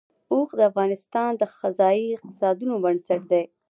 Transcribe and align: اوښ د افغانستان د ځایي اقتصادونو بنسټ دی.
اوښ 0.33 0.49
د 0.57 0.61
افغانستان 0.69 1.29
د 1.37 1.41
ځایي 1.79 2.05
اقتصادونو 2.17 2.75
بنسټ 2.83 3.21
دی. 3.31 3.43